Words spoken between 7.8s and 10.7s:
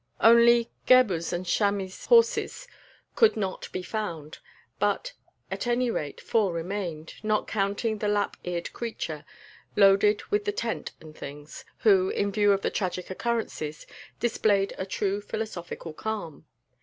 the lap eared creature, loaded with the